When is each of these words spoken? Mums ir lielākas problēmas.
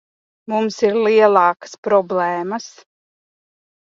Mums 0.53 0.77
ir 0.87 0.97
lielākas 1.07 1.77
problēmas. 1.89 2.69